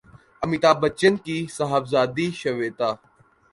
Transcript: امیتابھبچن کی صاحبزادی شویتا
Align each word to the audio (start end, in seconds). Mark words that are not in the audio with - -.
امیتابھبچن 0.43 1.13
کی 1.25 1.37
صاحبزادی 1.57 2.27
شویتا 2.39 2.89